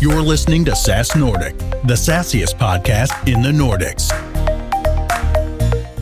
[0.00, 4.12] You're listening to SaaS Nordic, the sassiest podcast in the Nordics.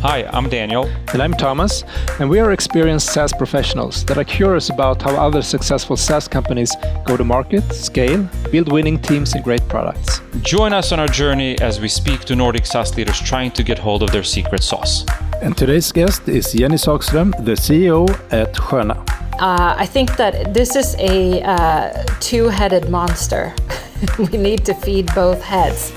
[0.02, 0.84] Hi, I'm Daniel.
[1.14, 1.82] And I'm Thomas,
[2.20, 6.76] and we are experienced SaaS professionals that are curious about how other successful SaaS companies
[7.06, 10.20] go to market, scale, build winning teams, and great products.
[10.42, 13.78] Join us on our journey as we speak to Nordic SaaS leaders trying to get
[13.78, 15.06] hold of their secret sauce.
[15.40, 18.98] And today's guest is Jenny Sagström, the CEO at Sköna.
[19.40, 23.54] Uh, I think that this is a uh, two headed monster.
[24.18, 25.92] we need to feed both heads.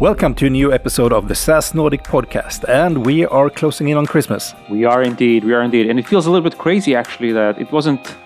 [0.00, 3.96] Welcome to a new episode of the SaaS Nordic podcast, and we are closing in
[3.96, 4.54] on Christmas.
[4.68, 5.90] We are indeed, we are indeed.
[5.90, 8.16] And it feels a little bit crazy actually that it wasn't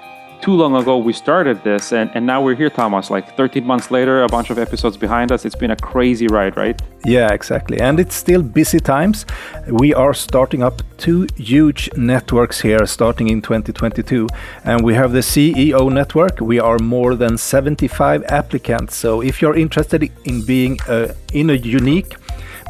[0.45, 3.09] too long ago we started this and, and now we're here thomas.
[3.09, 5.47] Like 13 months later a bunch of episodes behind us.
[5.47, 6.79] It's been a crazy ride right?
[7.07, 7.81] Yeah exactly.
[7.81, 9.25] And it's still busy times.
[9.69, 14.29] We are starting up two huge networks here starting in 2022
[14.65, 16.43] and we have the ceo network.
[16.43, 18.97] We are more than 75 applicants.
[18.97, 22.17] So if you're interested in being a, in a unique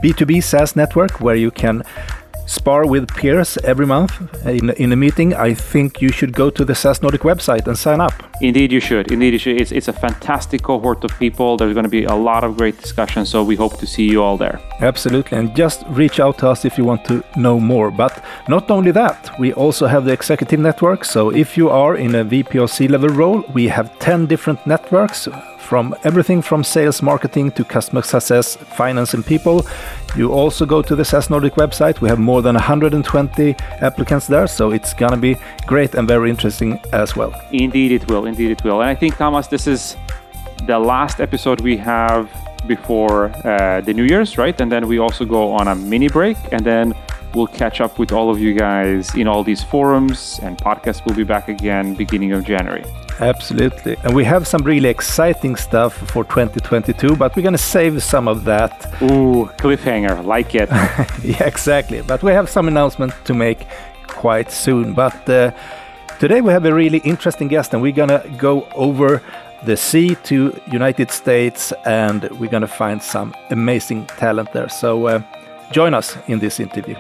[0.01, 1.83] b2b saas network where you can
[2.47, 4.13] spar with peers every month
[4.47, 7.79] in, in a meeting, I think you should go to the SaaS Nordic website and
[7.79, 8.13] sign up.
[8.41, 9.11] Indeed, you should.
[9.11, 9.61] Indeed, you should.
[9.61, 11.57] It's, it's a fantastic cohort of people.
[11.57, 14.23] There's going to be a lot of great discussions, so we hope to see you
[14.23, 14.61] all there.
[14.81, 15.39] Absolutely.
[15.39, 17.91] And just reach out to us if you want to know more.
[17.91, 21.05] But not only that, we also have the executive network.
[21.05, 24.67] So if you are in a VP or C level role, we have 10 different
[24.67, 25.29] networks
[25.65, 29.67] from everything from sales, marketing to customer success, finance, and people.
[30.17, 32.01] You also go to the SaaS Nordic website.
[32.01, 36.79] We have more than 120 applicants there, so it's gonna be great and very interesting
[36.93, 37.33] as well.
[37.51, 38.27] Indeed, it will.
[38.27, 38.81] Indeed, it will.
[38.83, 39.97] And I think Thomas, this is
[40.67, 42.31] the last episode we have
[42.67, 44.59] before uh, the New Year's, right?
[44.61, 46.95] And then we also go on a mini break, and then
[47.35, 51.15] we'll catch up with all of you guys in all these forums, and podcast will
[51.15, 52.85] be back again beginning of January.
[53.21, 53.97] Absolutely.
[54.03, 58.27] And we have some really exciting stuff for 2022, but we're going to save some
[58.27, 58.87] of that.
[59.03, 60.69] Ooh, cliffhanger, like it.
[61.23, 62.03] yeah, exactly.
[62.03, 63.67] But we have some announcement to make
[64.07, 64.95] quite soon.
[64.95, 65.53] But uh,
[66.19, 69.23] today we have a really interesting guest, and we're going to go over
[69.65, 74.69] the sea to United States, and we're going to find some amazing talent there.
[74.69, 75.23] So uh,
[75.73, 76.97] join us in this interview.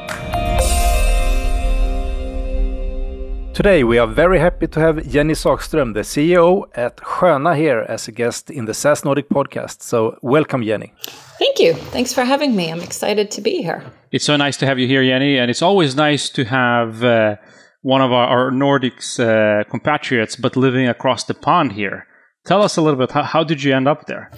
[3.54, 8.08] Today we are very happy to have Jenny Sagström, the CEO at Sköna here as
[8.08, 9.80] a guest in the SaaS Nordic podcast.
[9.80, 10.92] So welcome Jenny.
[11.38, 11.74] Thank you.
[11.74, 12.72] Thanks for having me.
[12.72, 13.84] I'm excited to be here.
[14.10, 17.36] It's so nice to have you here, Jenny, and it's always nice to have uh,
[17.82, 22.06] one of our, our Nordics uh, compatriots, but living across the pond here.
[22.44, 24.30] Tell us a little bit, how, how did you end up there?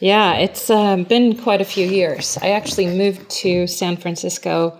[0.00, 2.38] Yeah, it's uh, been quite a few years.
[2.40, 4.78] I actually moved to San Francisco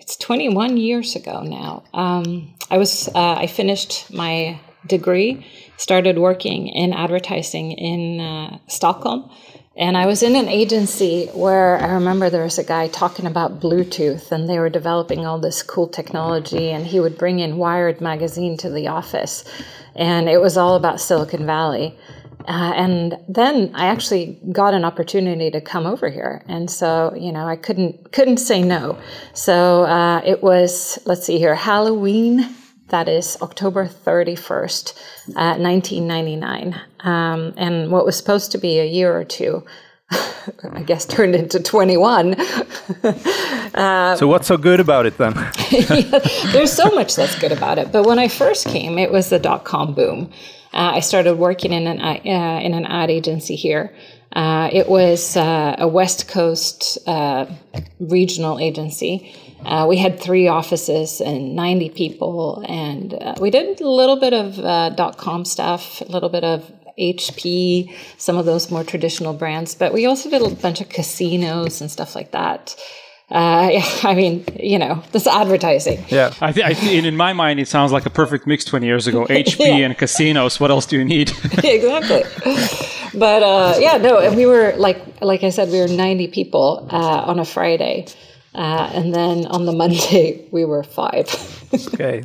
[0.00, 1.84] it's 21 years ago now.
[1.92, 9.30] Um, I was uh, I finished my degree, started working in advertising in uh, Stockholm,
[9.76, 13.60] and I was in an agency where I remember there was a guy talking about
[13.60, 18.00] Bluetooth, and they were developing all this cool technology, and he would bring in Wired
[18.00, 19.44] magazine to the office,
[19.94, 21.94] and it was all about Silicon Valley.
[22.46, 27.32] Uh, and then I actually got an opportunity to come over here, and so you
[27.32, 28.98] know I couldn't couldn't say no.
[29.34, 32.54] So uh, it was let's see here Halloween.
[32.88, 34.98] That is October thirty first,
[35.36, 39.64] uh, nineteen ninety nine, um, and what was supposed to be a year or two.
[40.72, 42.34] I guess turned into 21.
[43.74, 45.34] uh, so, what's so good about it then?
[45.70, 46.18] yeah,
[46.52, 47.92] there's so much that's good about it.
[47.92, 50.32] But when I first came, it was the dot com boom.
[50.72, 53.94] Uh, I started working in an uh, in an ad agency here.
[54.32, 57.46] Uh, it was uh, a West Coast uh,
[57.98, 59.34] regional agency.
[59.64, 64.56] Uh, we had three offices and 90 people, and we did a little bit of
[64.96, 69.92] dot com stuff, a little bit of HP, some of those more traditional brands, but
[69.92, 72.76] we also did a bunch of casinos and stuff like that
[73.30, 76.04] uh, yeah, I mean, you know, this advertising.
[76.08, 79.06] Yeah, I think th- in my mind, it sounds like a perfect mix 20 years
[79.06, 79.26] ago.
[79.26, 79.86] HP yeah.
[79.86, 80.58] and casinos.
[80.58, 81.30] What else do you need?
[81.64, 82.24] exactly.
[83.14, 86.88] But uh, yeah, no, and we were like, like I said, we were 90 people
[86.90, 88.06] uh, on a Friday,
[88.54, 91.28] uh, and then on the Monday we were five.
[91.94, 92.24] okay.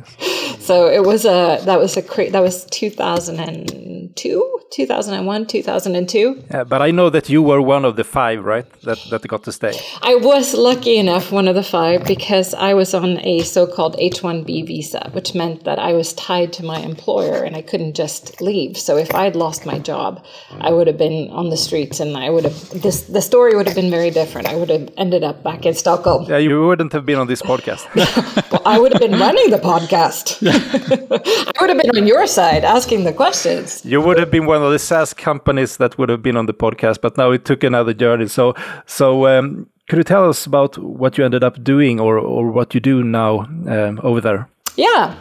[0.66, 6.44] So it was a that was a cra- that was 2002, 2001, 2002.
[6.50, 8.66] Yeah, but I know that you were one of the five, right?
[8.82, 9.78] That that got to stay.
[10.02, 14.66] I was lucky enough, one of the five, because I was on a so-called H-1B
[14.66, 18.76] visa, which meant that I was tied to my employer and I couldn't just leave.
[18.76, 20.24] So if I'd lost my job,
[20.60, 23.02] I would have been on the streets, and I would have this.
[23.02, 24.48] The story would have been very different.
[24.48, 26.26] I would have ended up back in Stockholm.
[26.28, 27.86] Yeah, you wouldn't have been on this podcast.
[28.50, 30.42] well, I would have been running the podcast.
[30.56, 33.84] I would have been on your side asking the questions.
[33.84, 36.54] You would have been one of the SaaS companies that would have been on the
[36.54, 38.28] podcast, but now it took another journey.
[38.28, 38.54] So,
[38.86, 42.74] so um, could you tell us about what you ended up doing, or or what
[42.74, 44.48] you do now um, over there?
[44.76, 45.14] Yeah.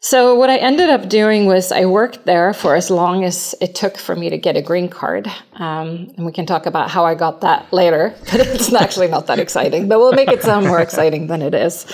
[0.00, 3.74] So what I ended up doing was I worked there for as long as it
[3.74, 7.04] took for me to get a green card, um, and we can talk about how
[7.04, 8.14] I got that later.
[8.30, 9.88] But it's actually not that exciting.
[9.88, 11.86] But we'll make it sound more exciting than it is.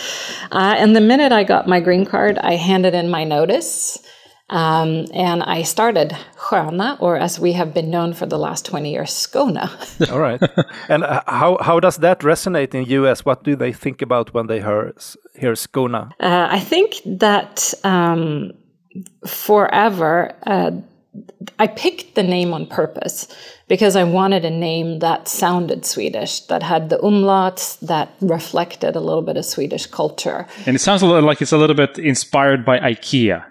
[0.51, 3.99] Uh, and the minute I got my green card, I handed in my notice.
[4.51, 8.91] Um, and I started Sköna, or as we have been known for the last 20
[8.91, 9.71] years, Skona.
[10.13, 10.43] All right.
[10.89, 13.25] And uh, how, how does that resonate in US?
[13.25, 14.93] What do they think about when they hear,
[15.35, 16.13] hear Skona?
[16.21, 18.53] Uh, I think that um,
[19.27, 20.73] forever, uh,
[21.59, 23.29] I picked the name on purpose
[23.69, 29.01] because I wanted a name that sounded Swedish, that had the umlauts, that reflected a
[29.01, 30.47] little bit of Swedish culture.
[30.67, 33.45] And it sounds a little like it's a little bit inspired by IKEA.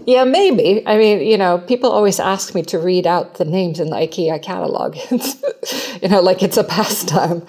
[0.06, 0.82] yeah, maybe.
[0.86, 3.96] I mean, you know, people always ask me to read out the names in the
[3.96, 4.96] IKEA catalog.
[6.02, 7.46] you know, like it's a pastime.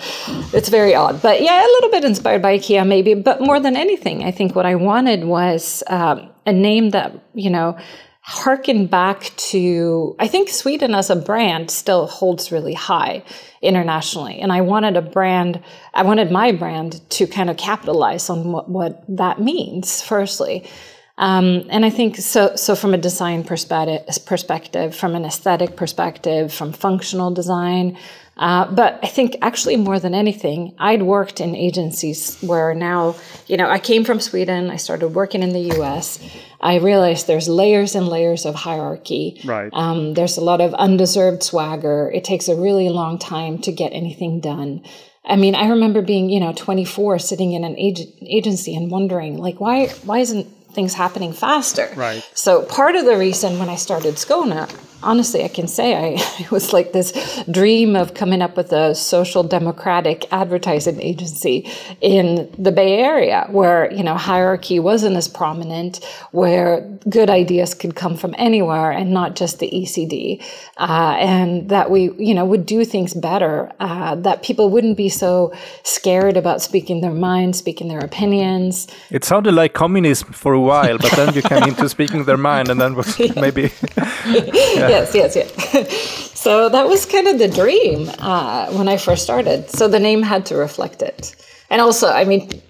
[0.53, 1.21] It's very odd.
[1.21, 3.15] But yeah, a little bit inspired by IKEA, maybe.
[3.15, 7.49] But more than anything, I think what I wanted was um, a name that, you
[7.49, 7.77] know,
[8.27, 13.23] harken back to I think Sweden as a brand still holds really high
[13.61, 14.37] internationally.
[14.39, 15.63] And I wanted a brand,
[15.93, 20.69] I wanted my brand to kind of capitalize on what, what that means, firstly.
[21.17, 22.53] Um, and I think so.
[22.57, 27.97] So, from a design perspective, perspective, from an aesthetic perspective, from functional design,
[28.37, 33.15] uh, but I think actually more than anything, I'd worked in agencies where now,
[33.47, 34.69] you know, I came from Sweden.
[34.69, 36.19] I started working in the U.S.
[36.61, 39.41] I realized there's layers and layers of hierarchy.
[39.43, 39.69] Right.
[39.73, 42.11] Um, there's a lot of undeserved swagger.
[42.13, 44.83] It takes a really long time to get anything done.
[45.25, 49.37] I mean, I remember being, you know, 24, sitting in an ag- agency and wondering,
[49.37, 50.47] like, why, why isn't
[50.77, 51.89] things happening faster.
[51.95, 52.23] Right.
[52.35, 54.69] So part of the reason when I started Skona,
[55.03, 57.11] honestly, I can say I it was like this
[57.49, 61.69] dream of coming up with a social democratic advertising agency
[62.01, 67.95] in the Bay Area where, you know, hierarchy wasn't as prominent, where good ideas could
[67.95, 70.43] come from anywhere and not just the ECD.
[70.77, 75.09] Uh, and that we, you know, would do things better, uh, that people wouldn't be
[75.09, 75.53] so
[75.83, 78.87] scared about speaking their mind, speaking their opinions.
[79.09, 82.69] It sounded like communism for a while, but then you came into speaking their mind
[82.69, 83.71] and then was maybe.
[83.95, 84.86] yeah.
[84.89, 86.31] Yes, yes, yes.
[86.39, 89.69] so that was kind of the dream uh, when I first started.
[89.69, 91.35] So the name had to reflect it.
[91.69, 92.61] And also, I mean,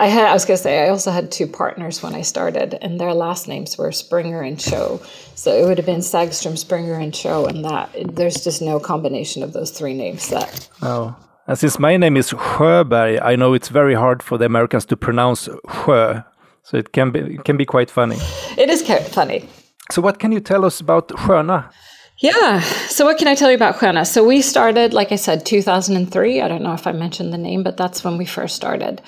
[0.00, 3.00] I had I was gonna say I also had two partners when I started, and
[3.00, 5.00] their last names were Springer and Cho.
[5.34, 9.42] So it would have been Sagstrom, Springer, and Cho, and that there's just no combination
[9.42, 10.68] of those three names that.
[10.82, 11.16] Oh,
[11.48, 14.96] and since my name is Sjöberg, I know it's very hard for the Americans to
[14.96, 16.24] pronounce Sjö,
[16.62, 18.18] so it can be it can be quite funny.
[18.56, 19.48] It is funny.
[19.90, 21.72] So what can you tell us about Sköna?
[22.18, 22.60] Yeah.
[22.88, 24.06] So what can I tell you about Sköna?
[24.06, 26.40] So we started, like I said, 2003.
[26.40, 29.00] I don't know if I mentioned the name, but that's when we first started.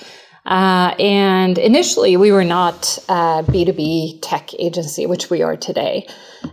[0.46, 6.06] Uh, and initially, we were not a B2B tech agency, which we are today.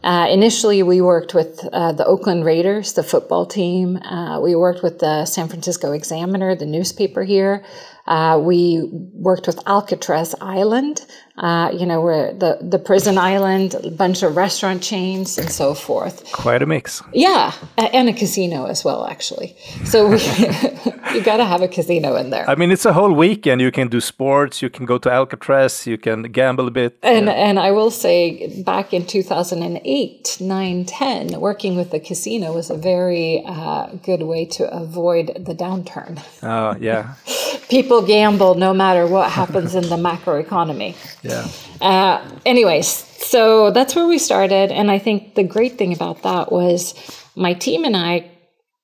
[0.03, 3.97] Uh, initially, we worked with uh, the Oakland Raiders, the football team.
[3.97, 7.63] Uh, we worked with the San Francisco Examiner, the newspaper here.
[8.07, 11.05] Uh, we worked with Alcatraz Island,
[11.37, 15.73] uh, you know, where the, the prison island, a bunch of restaurant chains, and so
[15.73, 16.31] forth.
[16.31, 17.03] Quite a mix.
[17.13, 19.55] Yeah, and a casino as well, actually.
[19.85, 20.17] So we,
[21.13, 22.49] you got to have a casino in there.
[22.49, 23.61] I mean, it's a whole weekend.
[23.61, 26.97] You can do sports, you can go to Alcatraz, you can gamble a bit.
[27.03, 27.33] And yeah.
[27.33, 32.77] and I will say, back in 2008, 9, 10, working with the casino was a
[32.77, 36.19] very uh, good way to avoid the downturn.
[36.41, 37.13] Oh, yeah.
[37.69, 40.95] People gamble no matter what happens in the macroeconomy.
[41.27, 41.47] Yeah.
[41.81, 44.71] Uh, anyways, so that's where we started.
[44.71, 46.93] And I think the great thing about that was
[47.35, 48.31] my team and I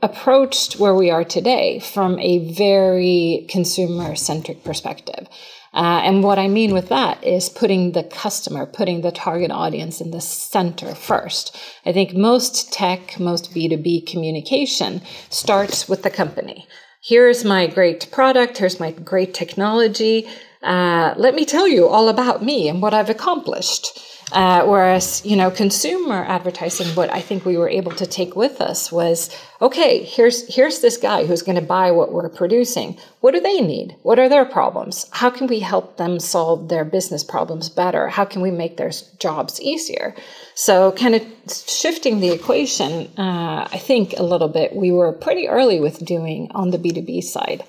[0.02, 5.28] approached where we are today from a very consumer centric perspective.
[5.74, 10.02] Uh, and what I mean with that is putting the customer, putting the target audience
[10.02, 11.58] in the center first.
[11.86, 16.68] I think most tech, most B2B communication starts with the company.
[17.02, 20.28] Here's my great product, here's my great technology.
[20.64, 24.00] Uh, let me tell you all about me and what I've accomplished.
[24.32, 28.62] Uh, whereas, you know, consumer advertising, what I think we were able to take with
[28.62, 29.30] us was,
[29.62, 32.98] okay, here's here's this guy who's going to buy what we're producing.
[33.22, 33.96] What do they need?
[34.02, 35.08] What are their problems?
[35.12, 38.10] How can we help them solve their business problems better?
[38.10, 40.16] How can we make their jobs easier?
[40.56, 45.48] So, kind of shifting the equation, uh, I think a little bit, we were pretty
[45.48, 47.64] early with doing on the B2B side.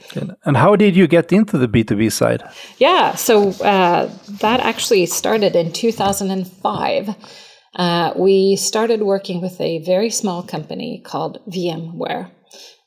[0.45, 2.43] And how did you get into the B2B side?
[2.79, 5.73] Yeah, so uh, that actually started in
[6.45, 7.15] 2005.
[7.77, 12.31] Uh, we started working with a very small company called VMware.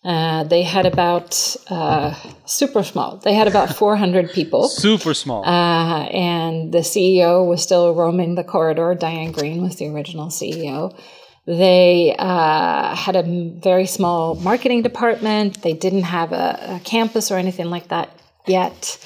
[0.05, 2.13] Uh, they had about uh,
[2.45, 3.17] super small.
[3.17, 4.69] They had about 400 people.
[4.69, 5.43] Super small.
[5.43, 8.95] Uh, and the CEO was still roaming the corridor.
[8.95, 10.97] Diane Greene was the original CEO.
[11.45, 15.61] They uh, had a very small marketing department.
[15.61, 18.09] They didn't have a, a campus or anything like that
[18.45, 18.97] yet.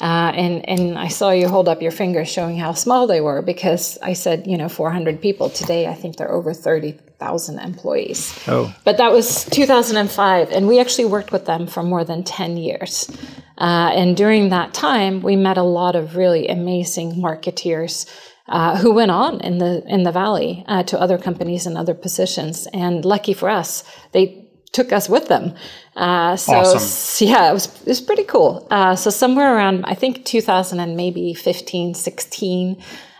[0.00, 3.42] Uh, and and I saw you hold up your finger showing how small they were
[3.42, 8.38] because I said you know 400 people today I think they're over 30,000 employees.
[8.46, 8.72] Oh.
[8.84, 13.10] But that was 2005, and we actually worked with them for more than 10 years.
[13.58, 18.06] Uh, and during that time, we met a lot of really amazing marketeers
[18.48, 21.94] uh, who went on in the in the valley uh, to other companies and other
[21.94, 22.68] positions.
[22.72, 25.54] And lucky for us, they took us with them.
[25.98, 27.26] Uh, so Awesome.
[27.26, 28.66] yeah, it was it was pretty cool.
[28.70, 32.76] Uh, so somewhere around I think 2000 and maybe 15, 16,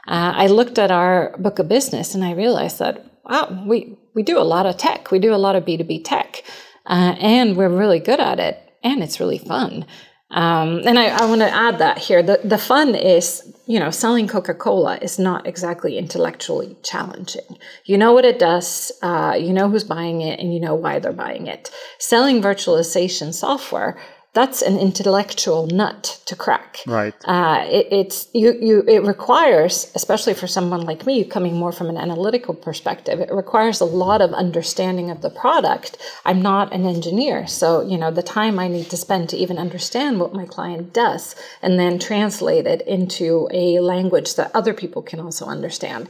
[0.07, 4.23] uh, I looked at our book of business and I realized that wow, we we
[4.23, 5.11] do a lot of tech.
[5.11, 6.45] We do a lot of B two B tech,
[6.87, 9.85] uh, and we're really good at it, and it's really fun.
[10.31, 12.23] Um, and I, I want to add that here.
[12.23, 17.59] The, the fun is, you know, selling Coca Cola is not exactly intellectually challenging.
[17.87, 20.99] You know what it does, uh, you know who's buying it, and you know why
[20.99, 21.71] they're buying it.
[21.99, 23.99] Selling virtualization software,
[24.39, 26.71] that's an intellectual nut to crack.
[26.87, 27.15] Right.
[27.35, 28.77] Uh, it, it's you, you.
[28.97, 33.79] It requires, especially for someone like me, coming more from an analytical perspective, it requires
[33.81, 35.91] a lot of understanding of the product.
[36.25, 39.59] I'm not an engineer, so you know the time I need to spend to even
[39.67, 45.03] understand what my client does, and then translate it into a language that other people
[45.11, 46.09] can also understand,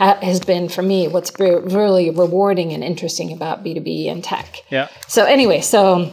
[0.00, 4.08] uh, has been for me what's re- really rewarding and interesting about B two B
[4.12, 4.48] and tech.
[4.70, 4.88] Yeah.
[5.06, 6.12] So anyway, so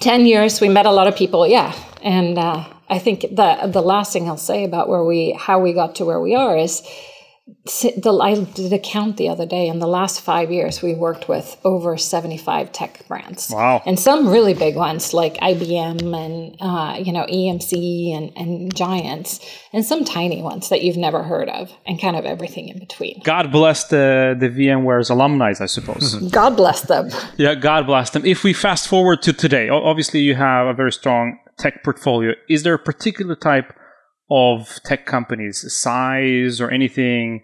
[0.00, 1.72] 10 years we met a lot of people yeah.
[2.02, 5.72] And uh, i think the the last thing i'll say about where we how we
[5.72, 6.82] got to where we are is
[7.46, 11.28] the, i did a count the other day in the last five years we worked
[11.28, 13.82] with over 75 tech brands Wow.
[13.84, 19.40] and some really big ones like ibm and uh, you know emc and, and giants
[19.74, 23.20] and some tiny ones that you've never heard of and kind of everything in between
[23.24, 26.14] God bless the, the VMware's alumni, I suppose.
[26.30, 28.24] god bless them yeah, God bless them.
[28.24, 32.32] If we fast forward to today, obviously you have a very strong tech portfolio.
[32.48, 33.72] Is there a particular type
[34.30, 37.42] of tech companies, size or anything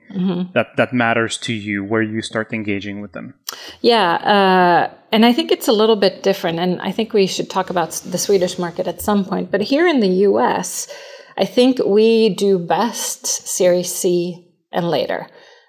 [0.55, 3.35] that, that matters to you where you start engaging with them?
[3.81, 6.59] Yeah, uh, and I think it's a little bit different.
[6.59, 9.51] And I think we should talk about the Swedish market at some point.
[9.51, 10.89] But here in the US,
[11.37, 15.27] I think we do best Series C and later.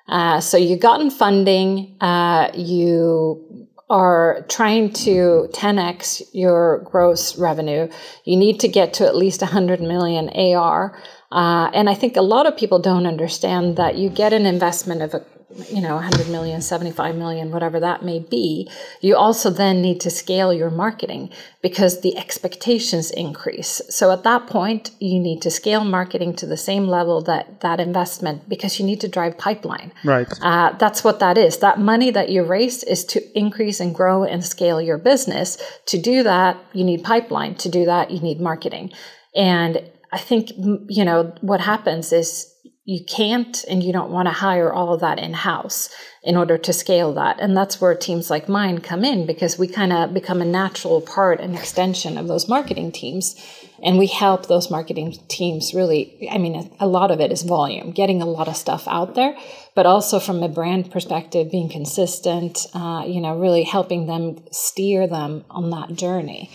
[0.07, 7.89] Uh, so you've gotten funding, uh, you are trying to 10x your gross revenue.
[8.23, 10.97] You need to get to at least 100 million AR.
[11.29, 15.01] Uh, and I think a lot of people don't understand that you get an investment
[15.01, 15.25] of a
[15.69, 18.69] you know 100 million 75 million whatever that may be
[19.01, 21.29] you also then need to scale your marketing
[21.61, 26.57] because the expectations increase so at that point you need to scale marketing to the
[26.57, 30.27] same level that that investment because you need to drive pipeline Right.
[30.41, 31.57] uh, that's what that is.
[31.59, 35.57] That money that you raised is to increase and grow and scale your business.
[35.87, 37.55] To do that, you need pipeline.
[37.55, 38.91] To do that, you need marketing.
[39.35, 39.81] And
[40.11, 42.50] I think, you know, what happens is
[42.83, 45.89] you can't and you don't want to hire all of that in house
[46.23, 47.39] in order to scale that.
[47.39, 50.99] And that's where teams like mine come in because we kind of become a natural
[50.99, 53.35] part and extension of those marketing teams.
[53.83, 57.91] And we help those marketing teams really, I mean, a- lot of it is volume,
[57.91, 59.35] getting a lot of stuff out there,
[59.75, 65.07] but also from a brand perspective, being consistent, uh, you know, really helping them steer
[65.07, 66.51] them on that journey.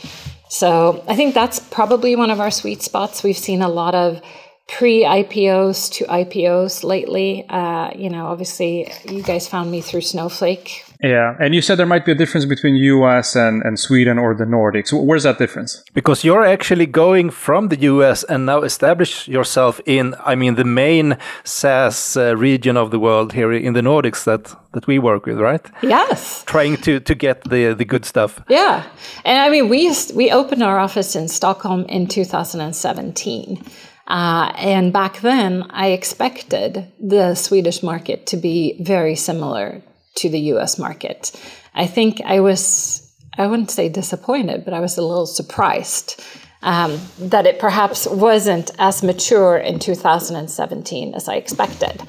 [0.49, 3.23] So I think that's probably one of our sweet spots.
[3.25, 4.21] We've seen a lot of
[4.69, 7.47] pre IPOs to IPOs lately.
[7.49, 10.85] Uh, you know, obviously, you guys found me through Snowflake.
[11.03, 11.37] Yeah.
[11.39, 14.45] And you said there might be a difference between US and, and Sweden or the
[14.45, 14.93] Nordics.
[14.93, 15.85] Where's that difference?
[15.95, 20.65] Because you're actually going from the US and now establish yourself in, I mean, the
[20.65, 25.27] main SaaS uh, region of the world here in the Nordics that, that we work
[25.27, 25.65] with, right?
[25.83, 26.45] Yes.
[26.45, 28.41] Trying to, to get the, the good stuff.
[28.49, 28.85] Yeah,
[29.25, 33.63] and I mean, we used, we opened our office in Stockholm in 2017.
[34.07, 39.83] Uh, and back then, I expected the Swedish market to be very similar
[40.17, 41.33] to the US market.
[41.75, 46.23] I think I was, I wouldn't say disappointed, but I was a little surprised
[46.63, 52.01] um, that it perhaps wasn't as mature in 2017 as I expected.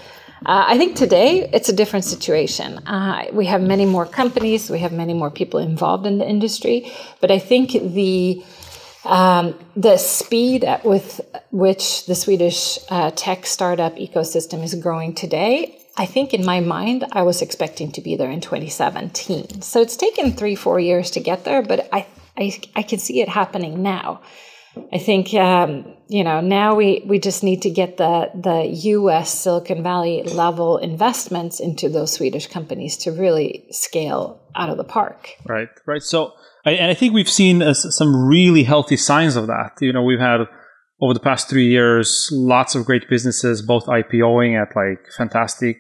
[0.46, 2.78] Uh, I think today it's a different situation.
[2.88, 6.92] Uh, we have many more companies, we have many more people involved in the industry,
[7.22, 8.44] but I think the
[9.06, 15.80] um, the speed at with which the Swedish uh, tech startup ecosystem is growing today,
[15.98, 19.62] I think in my mind, I was expecting to be there in 2017.
[19.62, 22.06] So it's taken three, four years to get there, but I,
[22.38, 24.22] I, I can see it happening now.
[24.94, 29.34] I think um, you know now we we just need to get the the U.S.
[29.34, 35.32] Silicon Valley level investments into those Swedish companies to really scale out of the park.
[35.46, 36.04] Right, right.
[36.04, 36.34] So
[36.72, 39.74] and I think we've seen uh, some really healthy signs of that.
[39.80, 40.42] You know, we've had
[41.02, 45.78] over the past three years lots of great businesses, both IPOing at like fantastic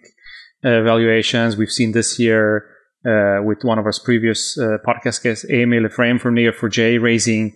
[0.63, 1.57] uh, valuations.
[1.57, 2.69] We've seen this year
[3.05, 7.55] uh, with one of our previous uh, podcast guests, Emil Eifrem from Neo4j, raising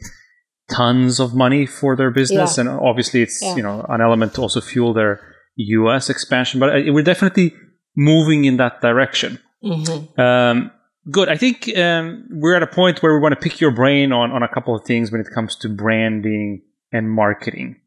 [0.69, 2.61] tons of money for their business, yeah.
[2.61, 3.55] and obviously it's yeah.
[3.55, 5.19] you know an element to also fuel their
[5.55, 6.09] U.S.
[6.09, 6.59] expansion.
[6.59, 7.53] But uh, we're definitely
[7.95, 9.39] moving in that direction.
[9.63, 10.19] Mm-hmm.
[10.19, 10.71] Um,
[11.10, 11.29] Good.
[11.29, 14.31] I think um, we're at a point where we want to pick your brain on,
[14.31, 17.77] on a couple of things when it comes to branding and marketing.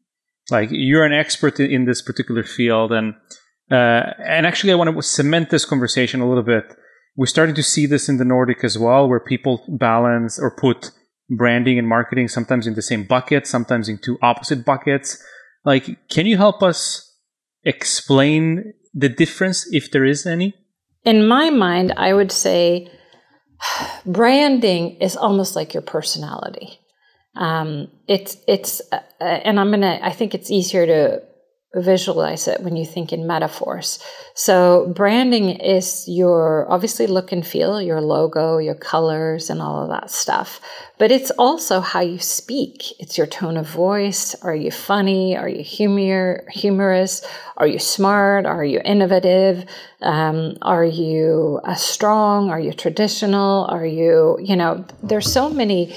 [0.51, 3.15] Like you're an expert in, this particular field, and
[3.71, 6.65] uh, and actually, I want to cement this conversation a little bit.
[7.15, 10.91] We're starting to see this in the Nordic as well, where people balance or put
[11.29, 15.23] branding and marketing sometimes in the same bucket, sometimes in two opposite buckets.
[15.63, 17.17] Like, can you help us
[17.63, 20.53] explain the difference, if there is any?
[21.03, 22.91] In my mind, I would say
[24.05, 26.79] branding is almost like your personality.
[27.35, 29.99] Um, it's it's uh, and I'm gonna.
[30.01, 31.21] I think it's easier to
[31.75, 33.99] visualize it when you think in metaphors.
[34.33, 39.89] So branding is your obviously look and feel, your logo, your colors and all of
[39.89, 40.61] that stuff.
[40.97, 42.99] But it's also how you speak.
[42.99, 44.35] It's your tone of voice.
[44.43, 45.35] Are you funny?
[45.35, 47.25] Are you humor humorous?
[47.57, 48.45] Are you smart?
[48.45, 49.65] Are you innovative?
[50.01, 52.49] Um, are you uh, strong?
[52.49, 53.65] Are you traditional?
[53.65, 55.95] Are you, you know, there's so many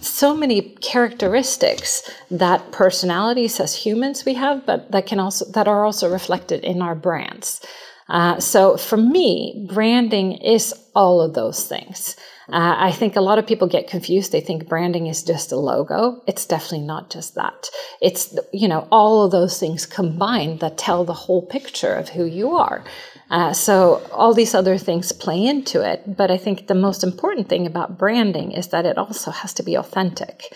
[0.00, 5.84] so many characteristics that personalities as humans we have, but that can also that are
[5.84, 7.60] also reflected in our brands.
[8.08, 12.16] Uh, so for me, branding is all of those things.
[12.48, 14.32] Uh, I think a lot of people get confused.
[14.32, 16.20] They think branding is just a logo.
[16.26, 17.70] It's definitely not just that.
[18.00, 22.24] It's you know all of those things combined that tell the whole picture of who
[22.24, 22.84] you are.
[23.32, 26.16] Uh, so all these other things play into it.
[26.16, 29.62] But I think the most important thing about branding is that it also has to
[29.62, 30.54] be authentic.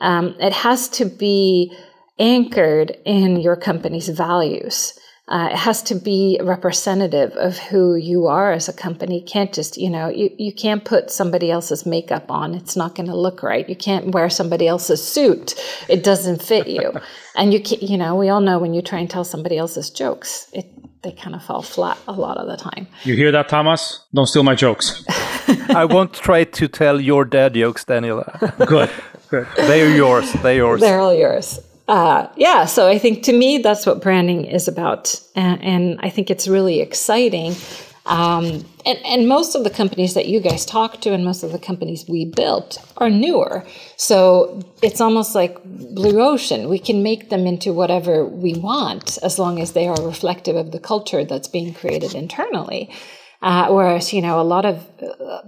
[0.00, 1.74] Um, it has to be
[2.18, 4.92] anchored in your company's values.
[5.28, 9.20] Uh, it has to be representative of who you are as a company.
[9.20, 12.54] You can't just, you know, you, you can't put somebody else's makeup on.
[12.54, 13.68] It's not going to look right.
[13.68, 15.54] You can't wear somebody else's suit.
[15.86, 16.92] It doesn't fit you.
[17.36, 19.90] and you can, you know, we all know when you try and tell somebody else's
[19.90, 20.66] jokes, it,
[21.02, 22.86] they kind of fall flat a lot of the time.
[23.04, 24.04] You hear that, Thomas?
[24.14, 25.04] Don't steal my jokes.
[25.70, 28.66] I won't try to tell your dad jokes, Daniela.
[28.66, 28.90] Good.
[29.30, 29.46] Good.
[29.56, 30.32] They're yours.
[30.34, 30.80] They're yours.
[30.80, 35.18] They're all yours uh, yeah, so I think to me that's what branding is about,
[35.34, 37.54] and, and I think it's really exciting.
[38.08, 41.52] Um, and, and most of the companies that you guys talk to, and most of
[41.52, 43.64] the companies we built, are newer.
[43.96, 46.70] So it's almost like blue ocean.
[46.70, 50.72] We can make them into whatever we want as long as they are reflective of
[50.72, 52.90] the culture that's being created internally.
[53.42, 55.42] Uh, whereas, you know, a lot of, uh,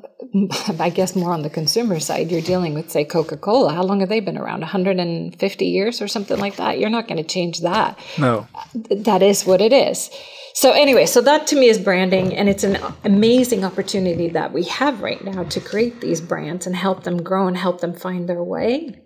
[0.79, 3.73] I guess more on the consumer side, you're dealing with, say, Coca Cola.
[3.73, 4.61] How long have they been around?
[4.61, 6.79] 150 years or something like that?
[6.79, 7.99] You're not going to change that.
[8.19, 8.47] No.
[8.75, 10.11] That is what it is.
[10.55, 14.65] So, anyway, so that to me is branding, and it's an amazing opportunity that we
[14.65, 18.29] have right now to create these brands and help them grow and help them find
[18.29, 19.01] their way.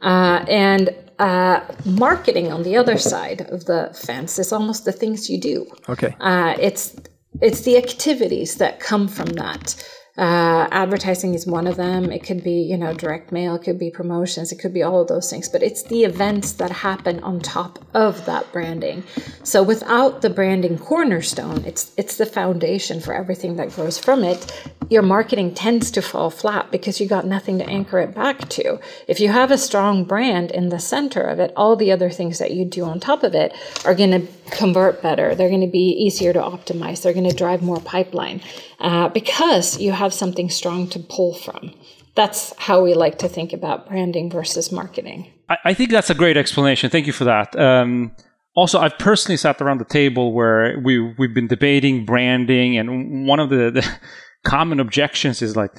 [0.00, 5.30] Uh, and uh, marketing on the other side of the fence is almost the things
[5.30, 5.66] you do.
[5.88, 6.14] Okay.
[6.20, 6.96] Uh, it's
[7.40, 9.74] it's the activities that come from that.
[10.18, 12.10] Uh, advertising is one of them.
[12.10, 15.02] It could be, you know, direct mail, it could be promotions, it could be all
[15.02, 19.04] of those things, but it's the events that happen on top of that branding.
[19.42, 24.70] So without the branding cornerstone, it's it's the foundation for everything that grows from it.
[24.88, 28.78] Your marketing tends to fall flat because you got nothing to anchor it back to.
[29.08, 32.38] If you have a strong brand in the center of it, all the other things
[32.38, 33.52] that you do on top of it
[33.84, 35.34] are going to convert better.
[35.34, 37.02] They're going to be easier to optimize.
[37.02, 38.40] They're going to drive more pipeline
[38.80, 41.72] uh, because you have something strong to pull from.
[42.14, 45.30] That's how we like to think about branding versus marketing.
[45.48, 46.88] I, I, think that's a great explanation.
[46.90, 47.58] Thank you for that.
[47.58, 48.16] Um,
[48.54, 53.38] also, I've personally sat around the table where we we've been debating branding, and one
[53.38, 53.98] of the, the
[54.44, 55.72] common objections is like,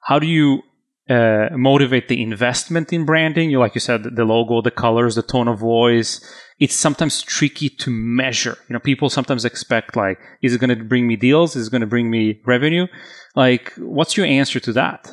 [0.00, 0.62] how do you
[1.08, 3.50] uh, motivate the investment in branding?
[3.50, 6.20] You like you said, the logo, the colors, the tone of voice.
[6.60, 8.56] It's sometimes tricky to measure.
[8.68, 11.56] You know, people sometimes expect like, is it going to bring me deals?
[11.56, 12.86] Is it going to bring me revenue?
[13.34, 15.12] Like, what's your answer to that?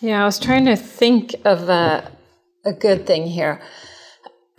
[0.00, 2.10] Yeah, I was trying to think of a,
[2.64, 3.60] a good thing here.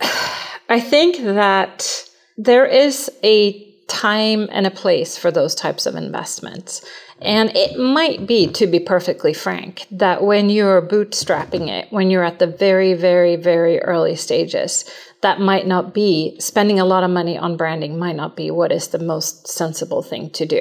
[0.68, 2.04] I think that
[2.36, 6.84] there is a time and a place for those types of investments.
[7.20, 12.22] And it might be, to be perfectly frank, that when you're bootstrapping it, when you're
[12.22, 14.84] at the very, very, very early stages,
[15.22, 18.70] that might not be spending a lot of money on branding, might not be what
[18.70, 20.60] is the most sensible thing to do.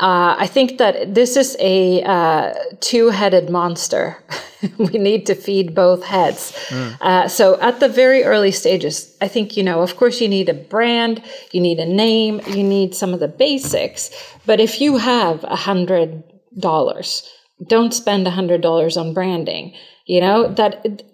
[0.00, 4.16] Uh, I think that this is a uh, two headed monster.
[4.78, 6.52] we need to feed both heads.
[6.68, 7.00] Mm.
[7.00, 10.48] Uh, so, at the very early stages, I think, you know, of course, you need
[10.48, 14.10] a brand, you need a name, you need some of the basics.
[14.46, 16.24] But if you have a hundred
[16.58, 17.28] dollars,
[17.68, 19.74] don't spend a hundred dollars on branding.
[20.06, 21.04] You know, that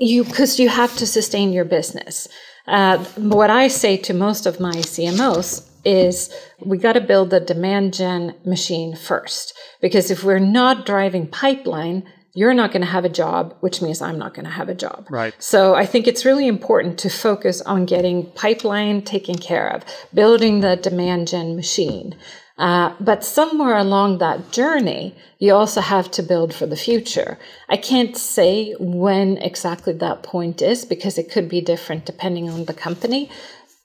[0.00, 2.28] you, because you have to sustain your business.
[2.66, 7.40] Uh, what I say to most of my CMOs is we got to build the
[7.40, 9.56] demand gen machine first.
[9.80, 14.00] Because if we're not driving pipeline, you're not going to have a job, which means
[14.00, 15.06] I'm not going to have a job.
[15.10, 15.34] Right.
[15.42, 20.60] So I think it's really important to focus on getting pipeline taken care of, building
[20.60, 22.14] the demand gen machine.
[22.60, 27.38] Uh, but somewhere along that journey, you also have to build for the future.
[27.70, 32.66] I can't say when exactly that point is because it could be different depending on
[32.66, 33.30] the company.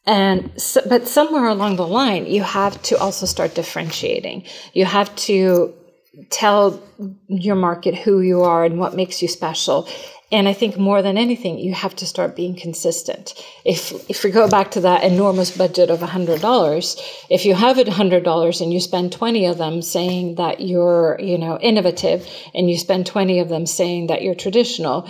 [0.05, 4.43] And so, but somewhere along the line, you have to also start differentiating.
[4.73, 5.73] You have to
[6.29, 6.83] tell
[7.27, 9.87] your market who you are and what makes you special.
[10.31, 13.33] And I think more than anything, you have to start being consistent.
[13.63, 16.97] If if we go back to that enormous budget of hundred dollars,
[17.29, 21.17] if you have it hundred dollars and you spend twenty of them saying that you're
[21.19, 25.07] you know innovative, and you spend twenty of them saying that you're traditional,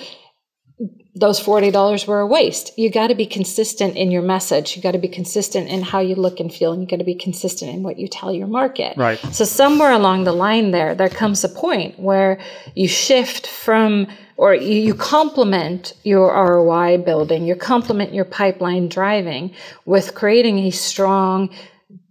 [1.15, 2.77] those $40 were a waste.
[2.77, 4.75] You got to be consistent in your message.
[4.75, 7.05] You got to be consistent in how you look and feel, and you got to
[7.05, 8.97] be consistent in what you tell your market.
[8.97, 9.17] Right.
[9.31, 12.39] So somewhere along the line there, there comes a point where
[12.75, 19.53] you shift from, or you, you complement your ROI building, you complement your pipeline driving
[19.85, 21.49] with creating a strong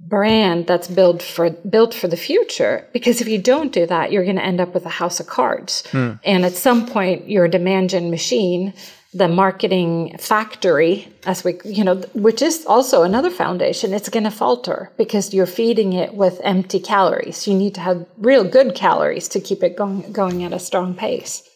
[0.07, 2.87] brand that's built for built for the future.
[2.93, 5.27] Because if you don't do that you're going to end up with a house of
[5.27, 5.87] cards.
[5.91, 6.13] Hmm.
[6.25, 8.75] and at some point your demand gen machine
[9.15, 14.31] the marketing factory as we you know which is also another foundation it's going to
[14.31, 17.47] falter because you're feeding it with empty calories.
[17.47, 20.95] You need to have real good calories to keep it going going at a strong
[20.95, 21.49] pace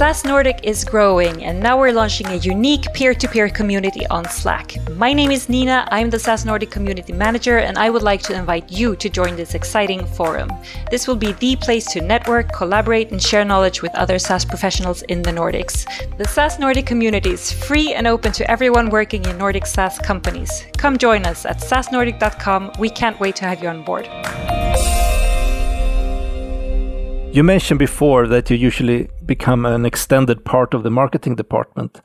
[0.00, 4.24] SaaS Nordic is growing, and now we're launching a unique peer to peer community on
[4.24, 4.76] Slack.
[4.96, 8.32] My name is Nina, I'm the SaaS Nordic Community Manager, and I would like to
[8.32, 10.50] invite you to join this exciting forum.
[10.90, 15.02] This will be the place to network, collaborate, and share knowledge with other SaaS professionals
[15.02, 15.84] in the Nordics.
[16.16, 20.64] The SaaS Nordic community is free and open to everyone working in Nordic SaaS companies.
[20.78, 22.72] Come join us at sasnordic.com.
[22.78, 24.08] We can't wait to have you on board.
[27.32, 32.00] You mentioned before that you usually become an extended part of the marketing department.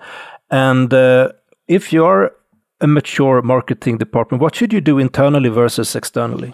[0.52, 1.32] And uh,
[1.68, 2.32] if you are
[2.80, 6.54] a mature marketing department, what should you do internally versus externally?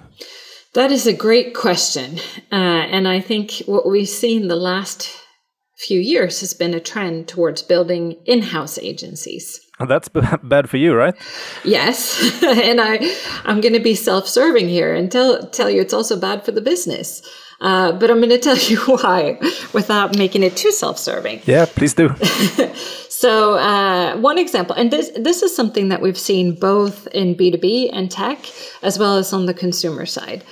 [0.73, 2.19] That is a great question.
[2.49, 5.21] Uh, and I think what we've seen the last
[5.77, 9.59] few years has been a trend towards building in house agencies.
[9.85, 10.07] That's
[10.43, 11.15] bad for you, right?
[11.65, 12.99] Yes, and I,
[13.43, 16.61] I'm going to be self-serving here and tell tell you it's also bad for the
[16.61, 17.21] business.
[17.61, 19.39] Uh, but I'm going to tell you why
[19.73, 21.41] without making it too self-serving.
[21.45, 22.13] Yeah, please do.
[23.09, 27.91] so uh, one example, and this this is something that we've seen both in B2B
[27.93, 28.39] and tech,
[28.81, 30.43] as well as on the consumer side.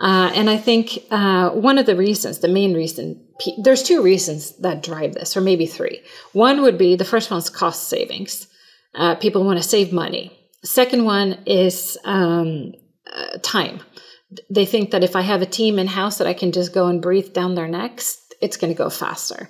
[0.00, 3.20] Uh, and I think uh, one of the reasons, the main reason,
[3.64, 6.00] there's two reasons that drive this, or maybe three.
[6.32, 8.46] One would be the first one's cost savings.
[8.94, 10.32] Uh, people want to save money.
[10.62, 12.74] Second one is um,
[13.12, 13.80] uh, time
[14.50, 16.86] they think that if I have a team in house that I can just go
[16.86, 19.48] and breathe down their necks, it's going to go faster.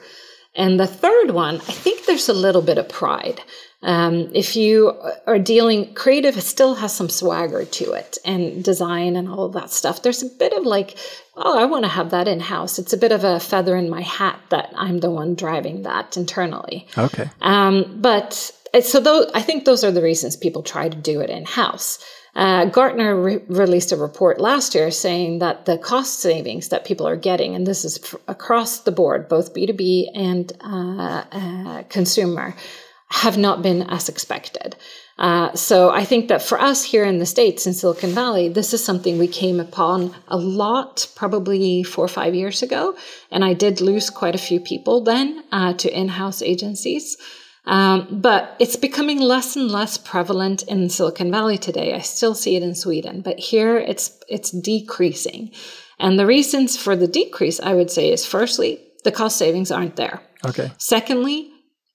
[0.55, 3.41] And the third one, I think there's a little bit of pride.
[3.83, 4.93] Um, if you
[5.27, 9.53] are dealing creative, it still has some swagger to it, and design and all of
[9.53, 10.03] that stuff.
[10.03, 10.99] There's a bit of like,
[11.37, 12.81] oh, I want to have that in house.
[12.81, 16.17] It's a bit of a feather in my hat that I'm the one driving that
[16.17, 16.89] internally.
[16.97, 17.31] Okay.
[17.41, 18.51] Um, but
[18.83, 22.05] so those, I think those are the reasons people try to do it in house.
[22.35, 27.07] Uh, Gartner re- released a report last year saying that the cost savings that people
[27.07, 32.55] are getting, and this is across the board, both B2B and uh, uh, consumer,
[33.11, 34.77] have not been as expected.
[35.19, 38.73] Uh, so I think that for us here in the States, in Silicon Valley, this
[38.73, 42.97] is something we came upon a lot, probably four or five years ago.
[43.31, 47.17] And I did lose quite a few people then uh, to in house agencies.
[47.69, 51.95] Um, but it's becoming less and less prevalent in Silicon Valley today.
[51.95, 55.53] I still see it in Sweden, but here it's it's decreasing.
[55.99, 59.97] And the reasons for the decrease, I would say, is firstly, the cost savings aren't
[59.97, 60.23] there.
[60.47, 60.73] Okay.
[60.79, 61.51] Secondly,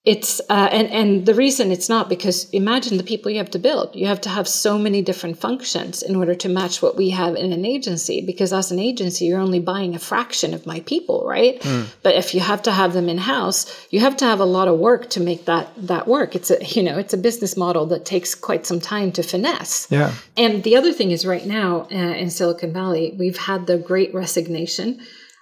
[0.06, 3.60] it's uh, and and the reason it's not because imagine the people you have to
[3.60, 3.96] build.
[3.96, 7.36] You have to have so many different functions in order to match what we have
[7.36, 11.24] in an agency because as an agency you're only buying a fraction of my people
[11.26, 11.62] right?
[11.62, 11.88] Mm.
[12.04, 14.68] but if you have to have them in house you have to have a lot
[14.68, 16.36] of work to make that that work.
[16.36, 19.88] It's a you know it's a business model that takes quite some time to finesse.
[19.89, 20.13] Yeah.
[20.36, 24.13] And the other thing is right now uh, in silicon valley we've had the great
[24.13, 25.00] resignation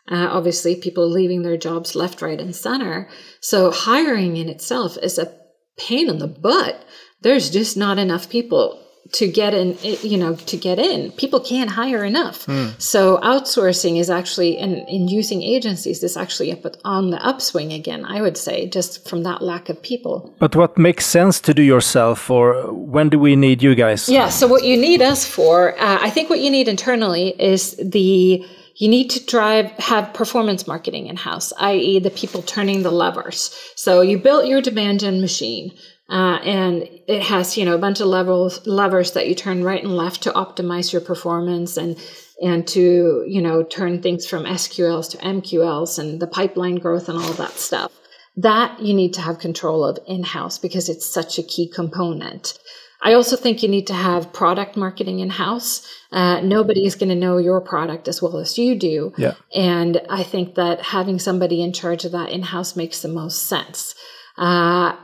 [0.09, 3.09] uh, obviously, people leaving their jobs left, right, and center.
[3.39, 5.33] So hiring in itself is a
[5.77, 6.83] pain in the butt.
[7.21, 8.81] There's just not enough people
[9.13, 12.79] to get in you know to get in people can't hire enough mm.
[12.79, 18.05] so outsourcing is actually and in using agencies is actually up on the upswing again
[18.05, 21.63] i would say just from that lack of people but what makes sense to do
[21.63, 25.77] yourself or when do we need you guys yeah so what you need us for
[25.79, 28.45] uh, i think what you need internally is the
[28.77, 33.55] you need to drive have performance marketing in house i.e the people turning the levers.
[33.75, 35.71] So you built your demand gen machine
[36.09, 39.83] uh, and it has you know a bunch of levels levers that you turn right
[39.83, 41.97] and left to optimize your performance and
[42.41, 47.17] and to you know turn things from sqls to mqls and the pipeline growth and
[47.17, 47.91] all that stuff.
[48.37, 52.57] That you need to have control of in house because it's such a key component
[53.01, 55.87] I also think you need to have product marketing in house.
[56.11, 59.13] Uh, nobody is going to know your product as well as you do.
[59.17, 59.33] Yeah.
[59.55, 63.47] And I think that having somebody in charge of that in house makes the most
[63.47, 63.95] sense.
[64.37, 64.95] Uh,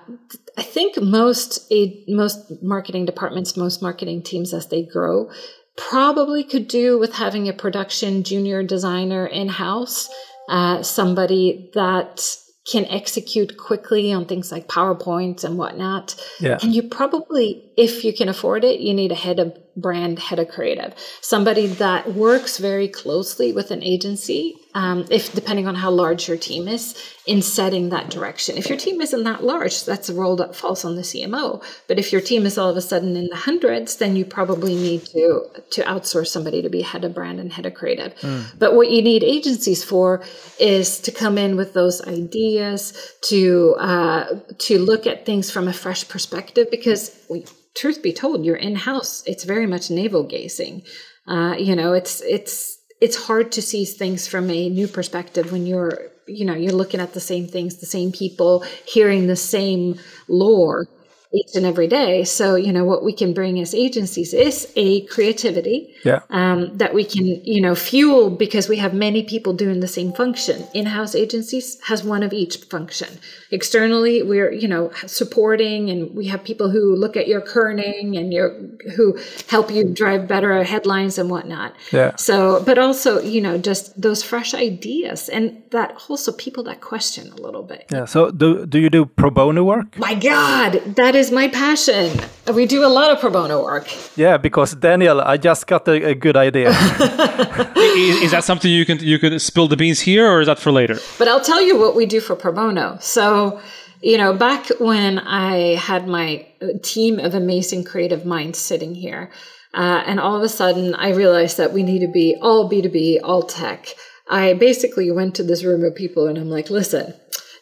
[0.57, 1.71] I think most
[2.07, 5.29] most marketing departments, most marketing teams, as they grow,
[5.75, 10.09] probably could do with having a production junior designer in house,
[10.49, 12.37] uh, somebody that
[12.69, 16.15] can execute quickly on things like PowerPoint and whatnot.
[16.39, 16.57] Yeah.
[16.61, 20.39] And you probably, if you can afford it, you need a head of brand, head
[20.39, 25.89] of creative, somebody that works very closely with an agency um, if depending on how
[25.89, 28.57] large your team is, in setting that direction.
[28.57, 31.63] If your team isn't that large, that's a role that falls on the CMO.
[31.87, 34.75] But if your team is all of a sudden in the hundreds, then you probably
[34.75, 38.13] need to to outsource somebody to be head of brand and head of creative.
[38.15, 38.59] Mm.
[38.59, 40.23] But what you need agencies for
[40.59, 45.73] is to come in with those ideas, to uh, to look at things from a
[45.73, 47.45] fresh perspective, because we,
[47.77, 49.23] truth be told, you're in house.
[49.25, 50.83] It's very much navel gazing.
[51.27, 55.65] Uh, you know, it's it's it's hard to see things from a new perspective when
[55.65, 59.99] you're you know you're looking at the same things the same people hearing the same
[60.27, 60.87] lore
[61.33, 62.23] each and every day.
[62.23, 66.21] So, you know, what we can bring as agencies is a creativity yeah.
[66.29, 70.13] um, that we can, you know, fuel because we have many people doing the same
[70.13, 70.65] function.
[70.73, 73.19] In-house agencies has one of each function.
[73.51, 78.33] Externally, we're, you know, supporting and we have people who look at your kerning and
[78.33, 78.57] your,
[78.95, 81.75] who help you drive better headlines and whatnot.
[81.91, 82.15] Yeah.
[82.15, 87.31] So, but also, you know, just those fresh ideas and that also people that question
[87.31, 87.85] a little bit.
[87.91, 88.05] Yeah.
[88.05, 89.97] So do, do you do pro bono work?
[89.97, 92.19] My God, that is my passion.
[92.53, 93.87] We do a lot of pro bono work.
[94.15, 96.69] Yeah, because Daniel, I just got a, a good idea.
[97.75, 100.59] is, is, that something you can you could spill the beans here, or is that
[100.59, 100.97] for later?
[101.17, 102.97] But I'll tell you what we do for pro bono.
[103.01, 103.59] So,
[104.01, 106.47] you know, back when I had my
[106.83, 109.31] team of amazing creative minds sitting here,
[109.73, 112.81] uh, and all of a sudden I realized that we need to be all B
[112.81, 113.87] two B, all tech.
[114.29, 117.13] I basically went to this room of people and I'm like, listen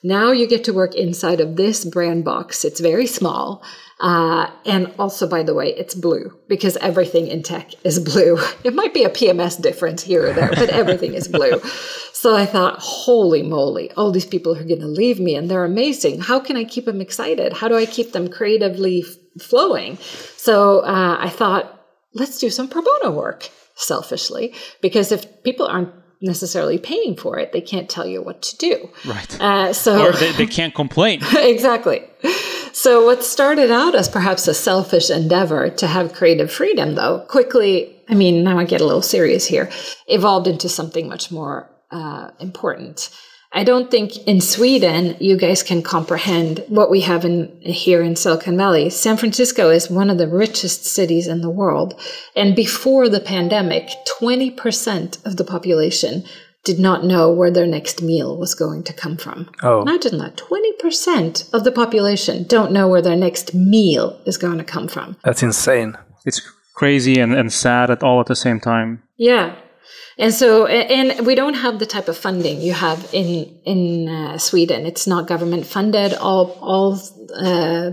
[0.05, 2.63] now you get to work inside of this brand box.
[2.63, 3.63] It's very small.
[3.99, 8.37] Uh, and also, by the way, it's blue because everything in tech is blue.
[8.63, 11.59] It might be a PMS difference here or there, but everything is blue.
[12.15, 15.65] So I thought, holy moly, all these people are going to leave me and they're
[15.65, 16.21] amazing.
[16.21, 17.53] How can I keep them excited?
[17.53, 19.97] How do I keep them creatively f- flowing?
[20.35, 25.93] So uh, I thought, let's do some pro bono work selfishly because if people aren't
[26.21, 27.51] necessarily paying for it.
[27.51, 28.89] They can't tell you what to do.
[29.05, 29.41] Right.
[29.41, 31.21] Uh, so or they, they can't complain.
[31.35, 32.03] exactly.
[32.73, 37.95] So what started out as perhaps a selfish endeavor to have creative freedom, though, quickly,
[38.09, 39.71] I mean, now I get a little serious here,
[40.07, 43.09] evolved into something much more uh, important.
[43.55, 48.17] I don't think in Sweden you guys can comprehend what we have in here in
[48.17, 48.89] Silicon Valley.
[48.89, 51.99] San Francisco is one of the richest cities in the world.
[52.35, 53.89] And before the pandemic,
[54.19, 56.25] 20% of the population
[56.65, 59.49] did not know where their next meal was going to come from.
[59.63, 59.83] Oh.
[59.83, 60.35] Imagine that.
[60.35, 65.15] 20% of the population don't know where their next meal is going to come from.
[65.23, 65.95] That's insane.
[66.25, 66.41] It's
[66.73, 69.01] crazy and, and sad at all at the same time.
[69.15, 69.55] Yeah.
[70.17, 74.37] And so, and we don't have the type of funding you have in in uh,
[74.37, 74.85] Sweden.
[74.85, 76.13] It's not government funded.
[76.13, 76.93] All all
[77.37, 77.91] uh,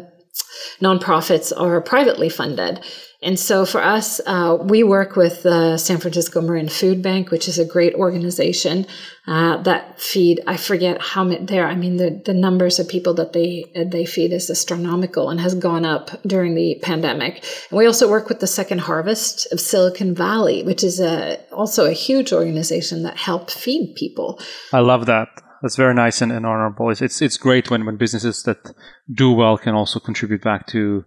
[0.81, 2.85] nonprofits are privately funded.
[3.23, 7.47] And so for us, uh, we work with the San Francisco Marin Food Bank, which
[7.47, 8.85] is a great organization
[9.29, 10.41] uh, that feed.
[10.49, 11.69] I forget how many there.
[11.69, 15.55] I mean, the, the numbers of people that they they feed is astronomical and has
[15.55, 17.45] gone up during the pandemic.
[17.71, 21.87] And we also work with the Second Harvest of Silicon Valley, which is a also
[21.87, 24.41] a huge organization that help feed people.
[24.73, 25.29] I love that.
[25.63, 26.91] That's very nice and, and honorable.
[26.91, 28.75] It's, it's it's great when when businesses that
[29.13, 31.05] do well can also contribute back to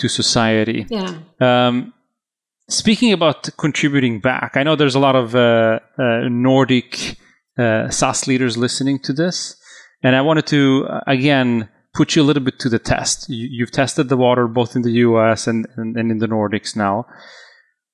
[0.00, 0.86] to society.
[0.90, 1.18] Yeah.
[1.40, 1.94] Um,
[2.68, 7.16] speaking about contributing back, I know there's a lot of uh, uh, Nordic
[7.58, 9.56] uh, SaaS leaders listening to this,
[10.02, 13.28] and I wanted to uh, again put you a little bit to the test.
[13.28, 16.76] You, have tested the water both in the US and, and, and in the Nordics
[16.76, 17.06] now.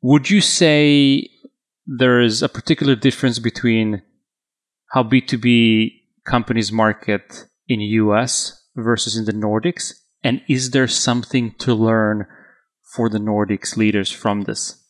[0.03, 1.29] Would you say
[1.87, 4.03] there is a particular difference between
[4.93, 5.93] how B2B
[6.27, 9.95] companies market in US versus in the Nordics?
[10.23, 12.27] And is there something to learn
[12.95, 14.83] for the Nordics leaders from this?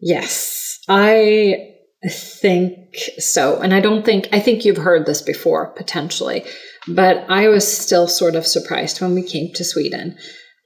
[0.00, 1.74] Yes, I
[2.08, 3.60] think so.
[3.60, 6.44] And I don't think, I think you've heard this before potentially,
[6.86, 10.16] but I was still sort of surprised when we came to Sweden.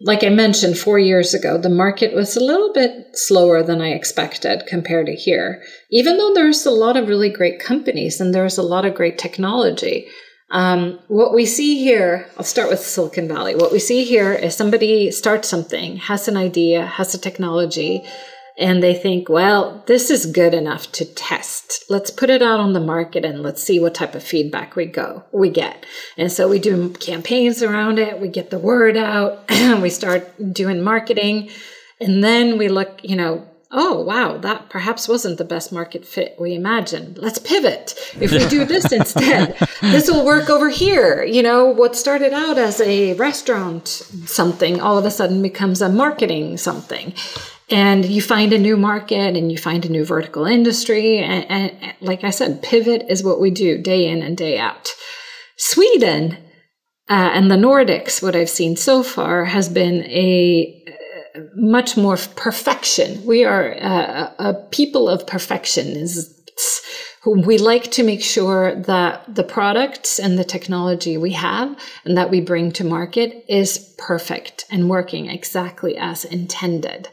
[0.05, 3.91] Like I mentioned, four years ago, the market was a little bit slower than I
[3.91, 5.63] expected compared to here.
[5.91, 9.17] Even though there's a lot of really great companies and there's a lot of great
[9.17, 10.09] technology,
[10.53, 13.57] um, what we see here, I'll start with Silicon Valley.
[13.57, 18.05] What we see here is somebody starts something, has an idea, has a technology,
[18.59, 21.85] and they think, well, this is good enough to test.
[21.89, 24.85] Let's put it out on the market and let's see what type of feedback we
[24.85, 25.87] go we get.
[26.19, 30.83] And so we do campaigns around it, we get the word out, we start doing
[30.83, 31.49] marketing,
[31.99, 36.37] and then we look, you know, oh, wow, that perhaps wasn't the best market fit
[36.39, 37.19] we imagined.
[37.19, 37.95] Let's pivot.
[38.21, 41.25] If we do this instead, this will work over here.
[41.25, 45.89] You know, what started out as a restaurant something all of a sudden becomes a
[45.89, 47.15] marketing something.
[47.71, 51.19] And you find a new market and you find a new vertical industry.
[51.19, 54.91] And, and like I said, pivot is what we do day in and day out.
[55.57, 56.37] Sweden
[57.09, 60.79] uh, and the Nordics, what I've seen so far, has been a
[61.55, 63.25] much more perfection.
[63.25, 66.83] We are a, a people of perfectionists
[67.25, 72.31] we like to make sure that the products and the technology we have and that
[72.31, 77.09] we bring to market is perfect and working exactly as intended.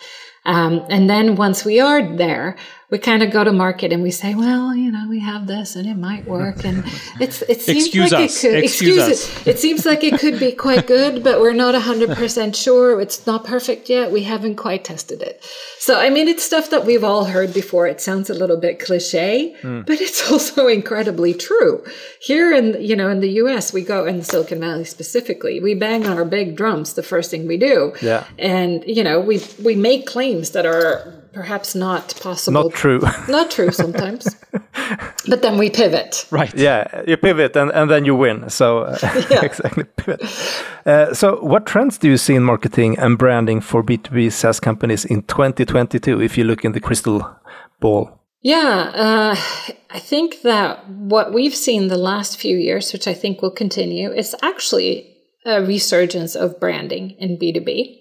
[0.45, 2.58] Um, and then once we are there,
[2.89, 5.75] we kind of go to market and we say, well, you know, we have this
[5.75, 6.84] and it might work, and
[7.19, 8.43] it's it seems excuse like us.
[8.43, 9.41] it could excuse, excuse us.
[9.41, 9.47] it.
[9.52, 12.99] It seems like it could be quite good, but we're not hundred percent sure.
[12.99, 14.12] It's not perfect yet.
[14.12, 15.43] We haven't quite tested it.
[15.78, 17.86] So I mean, it's stuff that we've all heard before.
[17.88, 19.82] It sounds a little bit cliche, Hmm.
[19.82, 21.84] but it's also incredibly true.
[22.21, 26.08] Here in you know in the U.S., we go in Silicon Valley specifically, we bang
[26.08, 28.25] on our big drums the first thing we do, Yeah.
[28.39, 33.02] and you know we we make claims that are perhaps not possible Not true.
[33.28, 34.36] not true sometimes.
[35.28, 36.26] but then we pivot.
[36.32, 36.54] Right.
[36.56, 38.50] yeah, you pivot and, and then you win.
[38.50, 38.98] So uh,
[39.42, 40.22] exactly pivot.
[40.86, 45.06] Uh, so what trends do you see in marketing and branding for B2B SaaS companies
[45.06, 47.38] in 2022 if you look in the crystal
[47.80, 48.20] ball?
[48.42, 49.36] Yeah, uh,
[49.89, 54.12] I think that what we've seen the last few years, which I think will continue,
[54.12, 57.98] is actually a resurgence of branding in B2B.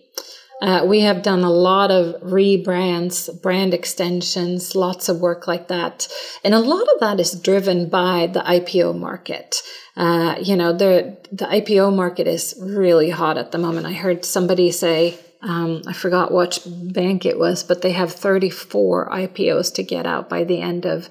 [0.60, 6.08] Uh, we have done a lot of rebrands, brand extensions, lots of work like that.
[6.42, 9.62] And a lot of that is driven by the IPO market.
[9.96, 13.86] Uh, you know, the, the IPO market is really hot at the moment.
[13.86, 19.10] I heard somebody say, um, I forgot which bank it was, but they have 34
[19.10, 21.08] IPOs to get out by the end of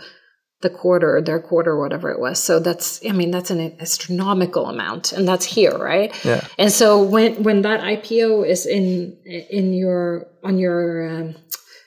[0.61, 2.41] the quarter, their quarter, whatever it was.
[2.41, 6.13] So that's, I mean, that's an astronomical amount, and that's here, right?
[6.25, 6.45] Yeah.
[6.57, 11.35] And so when when that IPO is in in your on your um,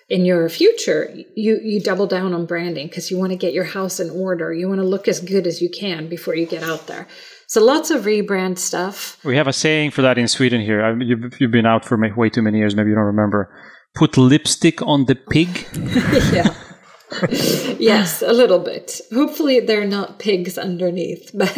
[0.08, 3.64] in your future, you you double down on branding because you want to get your
[3.64, 4.52] house in order.
[4.52, 7.08] You want to look as good as you can before you get out there.
[7.48, 9.18] So lots of rebrand stuff.
[9.24, 10.84] We have a saying for that in Sweden here.
[10.84, 12.76] I mean, you've, you've been out for way too many years.
[12.76, 13.52] Maybe you don't remember.
[13.96, 15.66] Put lipstick on the pig.
[16.32, 16.54] yeah.
[17.78, 19.00] yes, a little bit.
[19.12, 21.52] Hopefully, they're not pigs underneath, but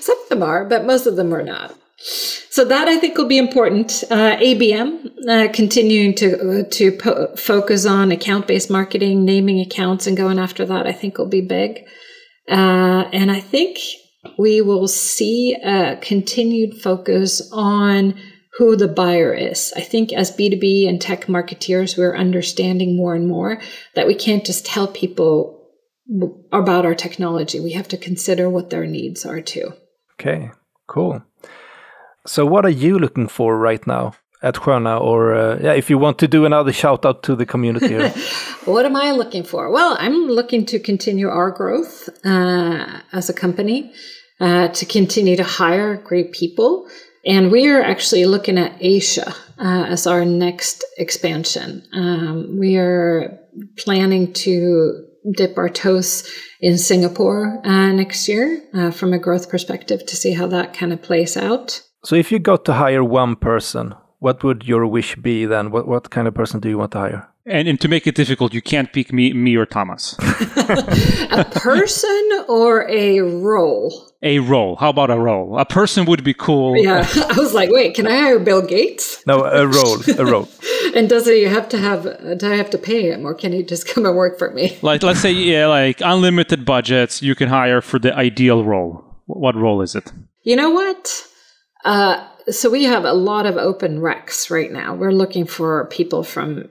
[0.00, 1.76] some of them are, but most of them are not.
[1.98, 4.04] So that I think will be important.
[4.10, 10.06] Uh, ABM uh, continuing to uh, to po- focus on account based marketing, naming accounts,
[10.06, 10.86] and going after that.
[10.86, 11.84] I think will be big.
[12.48, 13.78] Uh, and I think
[14.38, 18.14] we will see a continued focus on
[18.58, 19.72] who the buyer is.
[19.76, 23.60] I think as B2B and tech marketeers, we're understanding more and more
[23.94, 25.56] that we can't just tell people
[26.52, 27.60] about our technology.
[27.60, 29.72] We have to consider what their needs are too.
[30.14, 30.50] Okay,
[30.86, 31.22] cool.
[32.26, 35.00] So, what are you looking for right now at Sköna?
[35.00, 38.08] Or, uh, yeah, if you want to do another shout out to the community here.
[38.64, 39.70] what am I looking for?
[39.70, 43.92] Well, I'm looking to continue our growth uh, as a company,
[44.40, 46.88] uh, to continue to hire great people.
[47.26, 51.82] And we are actually looking at Asia uh, as our next expansion.
[51.92, 53.38] Um, we are
[53.76, 55.04] planning to
[55.36, 60.34] dip our toes in Singapore uh, next year uh, from a growth perspective to see
[60.34, 61.82] how that kind of plays out.
[62.04, 65.72] So, if you got to hire one person, what would your wish be then?
[65.72, 67.28] What, what kind of person do you want to hire?
[67.48, 70.16] And, and to make it difficult, you can't pick me, me or Thomas.
[70.20, 74.10] a person or a role?
[74.20, 74.74] A role.
[74.74, 75.56] How about a role?
[75.56, 76.76] A person would be cool.
[76.76, 79.24] Yeah, I was like, wait, can I hire Bill Gates?
[79.28, 80.48] No, a role, a role.
[80.96, 82.02] and does he have to have?
[82.38, 84.76] Do I have to pay him, or can he just come and work for me?
[84.82, 89.04] Like, let's say, yeah, like unlimited budgets, you can hire for the ideal role.
[89.26, 90.12] What role is it?
[90.42, 91.28] You know what?
[91.84, 94.94] Uh, so we have a lot of open recs right now.
[94.94, 96.68] We're looking for people from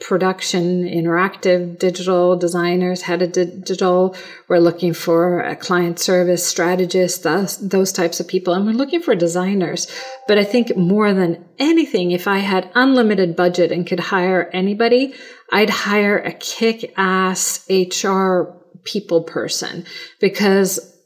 [0.00, 4.16] production, interactive, digital designers, head of digital.
[4.48, 8.54] We're looking for a client service strategist, those, those types of people.
[8.54, 9.90] And we're looking for designers.
[10.26, 15.14] But I think more than anything, if I had unlimited budget and could hire anybody,
[15.52, 19.84] I'd hire a kick ass HR people person
[20.18, 20.96] because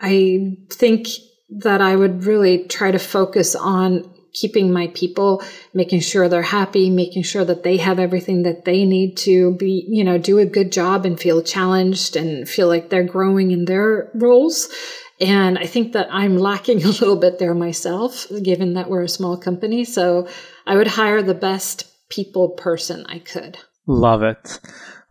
[0.00, 1.08] I think
[1.48, 5.42] that I would really try to focus on keeping my people,
[5.74, 9.84] making sure they're happy, making sure that they have everything that they need to be,
[9.88, 13.64] you know, do a good job and feel challenged and feel like they're growing in
[13.64, 14.68] their roles.
[15.20, 19.08] And I think that I'm lacking a little bit there myself, given that we're a
[19.08, 19.84] small company.
[19.84, 20.28] So
[20.66, 23.58] I would hire the best people person I could.
[23.86, 24.60] Love it.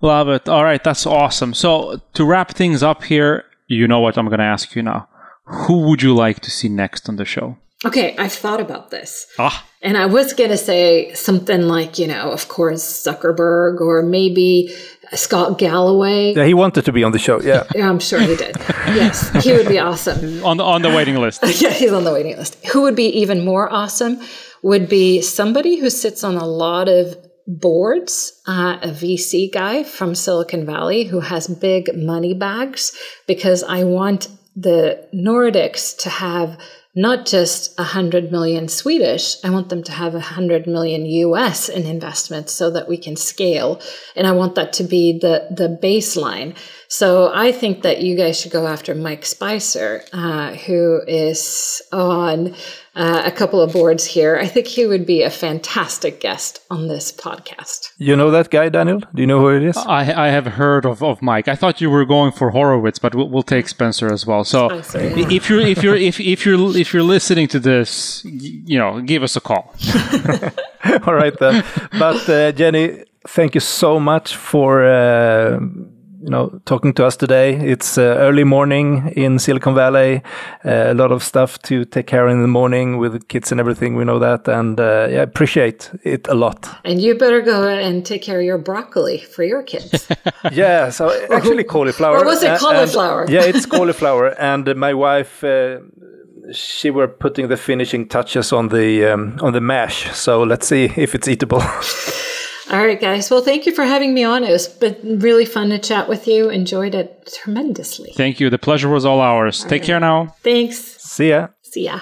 [0.01, 0.47] Love it.
[0.47, 0.83] All right.
[0.83, 1.53] That's awesome.
[1.53, 5.09] So to wrap things up here, you know what I'm going to ask you now.
[5.45, 7.57] Who would you like to see next on the show?
[7.87, 9.27] Okay, I've thought about this.
[9.39, 9.65] Ah.
[9.81, 14.75] And I was going to say something like, you know, of course, Zuckerberg or maybe
[15.13, 16.33] Scott Galloway.
[16.33, 17.39] Yeah, he wanted to be on the show.
[17.41, 17.63] Yeah.
[17.75, 18.57] yeah, I'm sure he did.
[18.87, 20.43] yes, he would be awesome.
[20.49, 21.41] On the, on the waiting list.
[21.61, 22.63] yeah, he's on the waiting list.
[22.73, 24.19] Who would be even more awesome
[24.63, 27.15] would be somebody who sits on a lot of
[27.47, 33.83] boards, uh, a VC guy from Silicon Valley who has big money bags, because I
[33.83, 36.57] want the Nordics to have
[36.97, 42.51] not just 100 million Swedish, I want them to have 100 million US in investments
[42.53, 43.79] so that we can scale.
[44.15, 46.57] And I want that to be the, the baseline.
[46.89, 52.55] So I think that you guys should go after Mike Speiser, uh, who is on
[52.95, 54.37] uh, a couple of boards here.
[54.37, 57.89] I think he would be a fantastic guest on this podcast.
[57.97, 58.99] You know that guy, Daniel?
[58.99, 59.77] Do you know who it is?
[59.77, 61.49] I, I have heard of, of Mike.
[61.49, 64.45] I thought you were going for Horowitz, but we'll, we'll take Spencer as well.
[64.45, 65.27] So Spencer, yeah.
[65.29, 69.23] if you're if you're if, if you're if you're listening to this, you know, give
[69.23, 69.75] us a call.
[71.05, 71.65] All right then.
[71.99, 74.85] But uh, Jenny, thank you so much for.
[76.27, 77.55] You know talking to us today.
[77.55, 80.21] It's uh, early morning in Silicon Valley.
[80.65, 83.61] Uh, a lot of stuff to take care of in the morning with kids and
[83.61, 83.95] everything.
[83.95, 86.67] We know that, and uh, yeah, appreciate it a lot.
[86.83, 90.05] And you better go and take care of your broccoli for your kids.
[90.51, 92.17] yeah, so actually cauliflower.
[92.17, 93.21] Or was it cauliflower?
[93.21, 95.79] And, yeah, it's cauliflower, and my wife uh,
[96.51, 100.13] she were putting the finishing touches on the um, on the mash.
[100.13, 101.63] So let's see if it's eatable.
[102.69, 103.31] All right, guys.
[103.31, 104.43] Well, thank you for having me on.
[104.43, 106.49] It was been really fun to chat with you.
[106.49, 108.11] Enjoyed it tremendously.
[108.15, 108.49] Thank you.
[108.49, 109.63] The pleasure was all ours.
[109.63, 109.87] All Take right.
[109.87, 110.35] care now.
[110.43, 110.77] Thanks.
[111.01, 111.47] See ya.
[111.61, 112.01] See ya.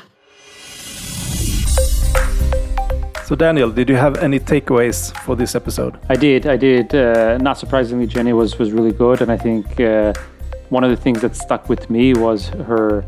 [3.26, 6.00] So, Daniel, did you have any takeaways for this episode?
[6.10, 6.48] I did.
[6.48, 6.96] I did.
[6.96, 10.14] Uh, not surprisingly, Jenny was was really good, and I think uh,
[10.70, 13.06] one of the things that stuck with me was her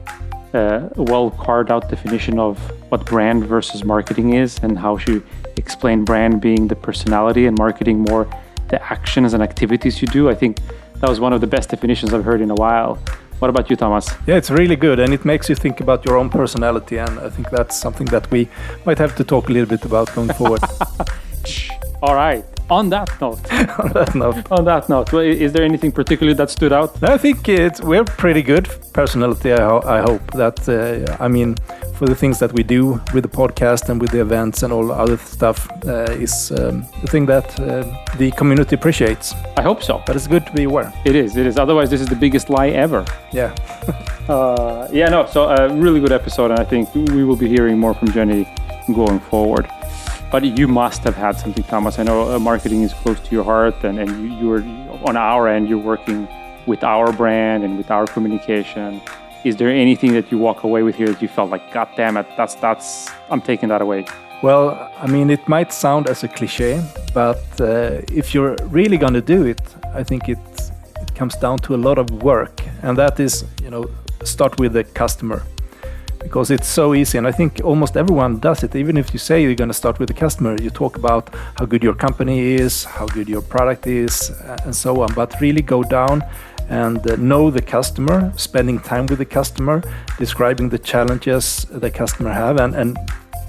[0.54, 2.58] uh, well carved out definition of
[2.90, 5.22] what brand versus marketing is and how she
[5.58, 8.28] explained brand being the personality and marketing more
[8.70, 10.30] the actions and activities you do.
[10.30, 10.60] I think
[11.00, 13.00] that was one of the best definitions I've heard in a while.
[13.40, 14.10] What about you, Thomas?
[14.26, 16.98] Yeah, it's really good and it makes you think about your own personality.
[16.98, 18.50] And I think that's something that we
[18.86, 20.62] might have to talk a little bit about going forward.
[22.02, 22.44] All right.
[22.70, 23.40] On that note,
[23.80, 24.52] on that note.
[24.52, 27.02] on that note, well, is there anything particularly that stood out?
[27.02, 29.54] I think it's we're pretty good personality.
[29.54, 31.56] I, ho- I hope that uh, I mean
[31.96, 34.92] for the things that we do with the podcast and with the events and all
[34.92, 37.84] other stuff uh, is um, the thing that uh,
[38.18, 39.34] the community appreciates.
[39.56, 40.04] I hope so.
[40.06, 40.92] But it's good to be aware.
[41.06, 41.38] It is.
[41.38, 41.58] It is.
[41.58, 43.06] Otherwise, this is the biggest lie ever.
[43.32, 43.56] Yeah.
[44.28, 45.26] Uh, yeah, no.
[45.26, 48.46] So a really good episode, and I think we will be hearing more from Jenny
[48.94, 49.70] going forward.
[50.30, 52.00] But you must have had something, Thomas.
[52.00, 54.62] I know uh, marketing is close to your heart, and, and you, you're
[55.08, 55.70] on our end.
[55.70, 56.28] You're working
[56.66, 59.02] with our brand and with our communication.
[59.46, 62.18] Is there anything that you walk away with here that you felt like, God damn
[62.18, 64.06] it, that's that's I'm taking that away?
[64.44, 69.14] Well, I mean, it might sound as a cliche, but uh, if you're really going
[69.14, 69.62] to do it,
[69.94, 70.40] I think it
[71.16, 73.90] comes down to a lot of work, and that is, you know,
[74.24, 75.42] start with the customer
[76.28, 78.76] because it's so easy and i think almost everyone does it.
[78.76, 81.24] Even if you say you're going to start with the customer you talk about
[81.58, 85.10] how good your company is how good your product is uh, and so on.
[85.14, 86.24] But really go down
[86.70, 89.82] and uh, know the customer spending time with the customer
[90.20, 92.98] describing the challenges the customer have and, and,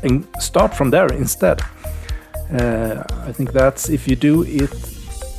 [0.05, 1.61] and start from there instead.
[2.61, 4.75] Uh, i think that's if you do it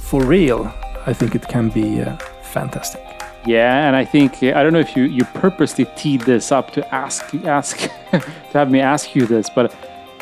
[0.10, 0.72] for real
[1.08, 3.09] i think it can be uh, fantastic
[3.46, 6.72] yeah, and I think uh, I don't know if you you purposely teed this up
[6.72, 7.78] to ask ask
[8.12, 8.22] to
[8.54, 9.74] have me ask you this, but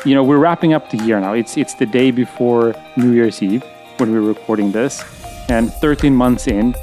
[0.04, 1.32] you know we're wrapping up the year now.
[1.32, 3.64] It's it's the day before New Year's Eve
[3.98, 5.02] when we're recording this,
[5.48, 6.74] and 13 months in,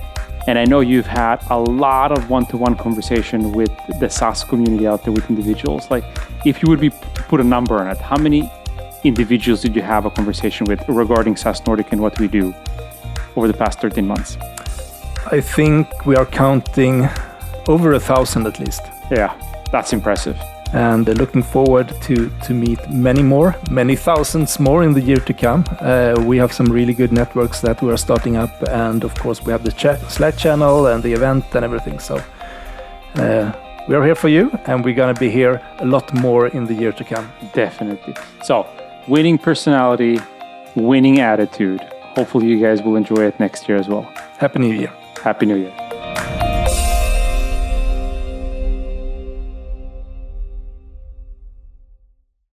[0.47, 5.03] and I know you've had a lot of one-to-one conversation with the SaaS community out
[5.03, 5.89] there with individuals.
[5.89, 6.03] Like,
[6.45, 6.89] if you would be
[7.29, 8.51] put a number on it, how many
[9.05, 12.53] individuals did you have a conversation with regarding SaaS Nordic and what we do
[13.37, 14.37] over the past 13 months?
[15.31, 17.09] I think we are counting
[17.67, 18.81] over a thousand at least.
[19.09, 19.33] Yeah,
[19.71, 20.37] that's impressive.
[20.73, 25.17] And uh, looking forward to, to meet many more, many thousands more in the year
[25.17, 25.63] to come.
[25.79, 29.41] Uh, we have some really good networks that we are starting up, and of course,
[29.43, 31.99] we have the chat, Slack channel and the event and everything.
[31.99, 32.21] So,
[33.15, 33.51] uh,
[33.87, 36.65] we are here for you, and we're going to be here a lot more in
[36.65, 37.31] the year to come.
[37.53, 38.15] Definitely.
[38.43, 38.67] So,
[39.07, 40.19] winning personality,
[40.75, 41.81] winning attitude.
[42.15, 44.03] Hopefully, you guys will enjoy it next year as well.
[44.37, 44.91] Happy New Year.
[45.25, 46.54] Happy New Year.